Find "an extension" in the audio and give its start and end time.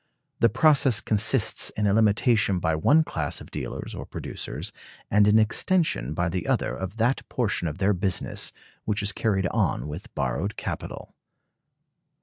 5.27-6.15